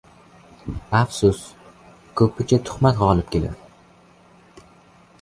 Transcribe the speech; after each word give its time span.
•Afsus, 0.99 1.43
ko‘pincha 2.23 2.61
tuhmat 2.71 3.01
g‘olib 3.05 3.31
keladi. 3.37 4.69